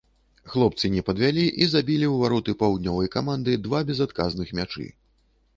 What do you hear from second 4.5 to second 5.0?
мячы.